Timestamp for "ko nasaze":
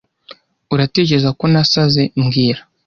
1.39-2.03